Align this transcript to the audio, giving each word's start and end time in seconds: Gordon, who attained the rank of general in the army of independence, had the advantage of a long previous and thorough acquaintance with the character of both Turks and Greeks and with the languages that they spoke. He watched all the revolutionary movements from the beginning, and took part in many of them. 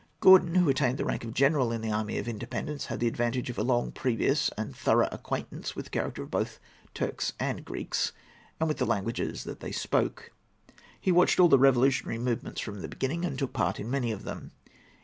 Gordon, 0.19 0.55
who 0.55 0.67
attained 0.67 0.97
the 0.97 1.05
rank 1.05 1.23
of 1.23 1.35
general 1.35 1.71
in 1.71 1.81
the 1.81 1.91
army 1.91 2.17
of 2.17 2.27
independence, 2.27 2.87
had 2.87 2.99
the 2.99 3.07
advantage 3.07 3.51
of 3.51 3.59
a 3.59 3.63
long 3.63 3.91
previous 3.91 4.49
and 4.57 4.75
thorough 4.75 5.07
acquaintance 5.11 5.75
with 5.75 5.85
the 5.85 5.91
character 5.91 6.23
of 6.23 6.31
both 6.31 6.59
Turks 6.95 7.33
and 7.39 7.63
Greeks 7.63 8.11
and 8.59 8.67
with 8.67 8.79
the 8.79 8.87
languages 8.87 9.43
that 9.43 9.59
they 9.59 9.71
spoke. 9.71 10.31
He 10.99 11.11
watched 11.11 11.39
all 11.39 11.49
the 11.49 11.59
revolutionary 11.59 12.17
movements 12.17 12.61
from 12.61 12.81
the 12.81 12.87
beginning, 12.87 13.23
and 13.25 13.37
took 13.37 13.53
part 13.53 13.79
in 13.79 13.91
many 13.91 14.11
of 14.11 14.23
them. 14.23 14.53